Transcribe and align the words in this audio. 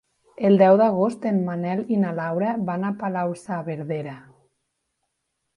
El 0.47 0.55
deu 0.61 0.77
d'agost 0.79 1.27
en 1.31 1.37
Manel 1.49 1.83
i 1.95 1.99
na 2.05 2.15
Laura 2.21 2.55
van 2.71 2.89
a 2.89 2.93
Palau-saverdera. 3.05 4.19